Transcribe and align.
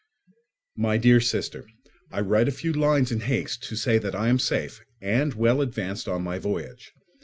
My 0.75 0.97
dear 0.97 1.19
Sister, 1.21 1.67
I 2.11 2.21
write 2.21 2.47
a 2.47 2.51
few 2.51 2.73
lines 2.73 3.11
in 3.11 3.19
haste 3.19 3.61
to 3.65 3.75
say 3.75 3.99
that 3.99 4.15
I 4.15 4.29
am 4.29 4.39
safe—and 4.39 5.35
well 5.35 5.61
advanced 5.61 6.07
on 6.07 6.23
my 6.23 6.39
voyage. 6.39 6.91